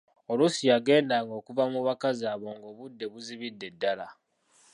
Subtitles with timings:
[0.31, 4.07] Oluusi yagendanga okuva mu bakazi abo ng'obudde buzibidde ddala.